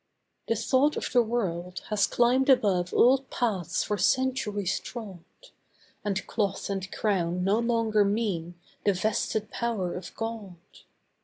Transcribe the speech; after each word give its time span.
The 0.47 0.55
thought 0.55 0.97
of 0.97 1.11
the 1.13 1.21
world 1.21 1.83
has 1.89 2.07
climbed 2.07 2.49
above 2.49 2.91
old 2.91 3.29
paths 3.29 3.83
for 3.83 3.99
centuries 3.99 4.79
trod; 4.79 5.19
And 6.03 6.25
cloth 6.25 6.71
and 6.71 6.91
crown 6.91 7.43
no 7.43 7.59
longer 7.59 8.03
mean 8.03 8.55
the 8.83 8.93
'vested 8.93 9.51
power 9.51 9.93
of 9.93 10.15
God. 10.15 10.55